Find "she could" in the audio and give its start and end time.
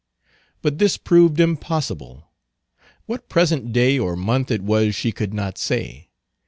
4.95-5.31